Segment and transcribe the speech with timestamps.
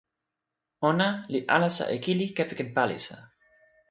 [0.89, 3.17] ona li alasa e kili kepeken palisa.